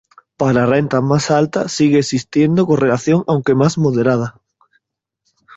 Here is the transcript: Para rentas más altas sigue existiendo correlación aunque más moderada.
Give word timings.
Para 0.35 0.65
rentas 0.65 1.03
más 1.03 1.29
altas 1.29 1.71
sigue 1.73 1.99
existiendo 1.99 2.65
correlación 2.65 3.23
aunque 3.27 3.53
más 3.53 3.77
moderada. 3.77 4.41